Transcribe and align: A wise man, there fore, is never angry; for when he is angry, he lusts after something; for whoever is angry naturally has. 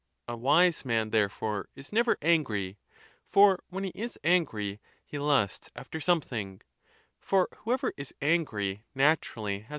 A 0.27 0.35
wise 0.35 0.83
man, 0.83 1.11
there 1.11 1.29
fore, 1.29 1.69
is 1.75 1.93
never 1.93 2.17
angry; 2.23 2.79
for 3.27 3.63
when 3.69 3.83
he 3.83 3.91
is 3.93 4.17
angry, 4.23 4.79
he 5.05 5.19
lusts 5.19 5.69
after 5.75 6.01
something; 6.01 6.61
for 7.19 7.47
whoever 7.65 7.93
is 7.97 8.11
angry 8.19 8.83
naturally 8.95 9.59
has. 9.59 9.69